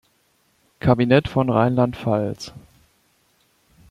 [0.79, 2.53] Kabinett von Rheinland-Pfalz.